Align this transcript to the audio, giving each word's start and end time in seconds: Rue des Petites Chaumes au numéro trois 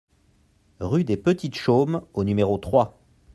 Rue 0.79 1.03
des 1.03 1.15
Petites 1.15 1.53
Chaumes 1.53 2.01
au 2.15 2.23
numéro 2.23 2.57
trois 2.57 2.97